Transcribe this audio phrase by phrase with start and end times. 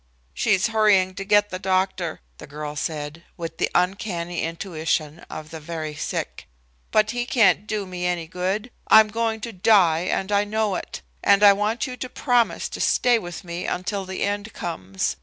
[0.33, 5.59] "She's hurrying to get the doctor," the girl said, with the uncanny intuition of the
[5.59, 6.47] very sick,
[6.89, 8.71] "but he can't do me any good.
[8.87, 11.03] I'm going to die and I know it.
[11.23, 15.17] And I want you to promise to stay with me until the end comes.